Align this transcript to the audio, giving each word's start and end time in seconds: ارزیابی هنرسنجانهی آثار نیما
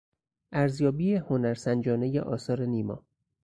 ارزیابی 0.51 1.15
هنرسنجانهی 1.15 2.19
آثار 2.19 2.65
نیما 2.65 3.05